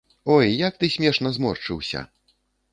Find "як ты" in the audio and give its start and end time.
0.67-0.89